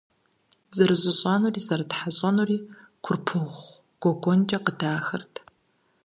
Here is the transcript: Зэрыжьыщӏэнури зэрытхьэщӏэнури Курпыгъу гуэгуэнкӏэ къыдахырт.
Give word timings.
Зэрыжьыщӏэнури 0.75 1.61
зэрытхьэщӏэнури 1.67 2.57
Курпыгъу 3.03 3.69
гуэгуэнкӏэ 4.01 4.59
къыдахырт. 4.65 5.33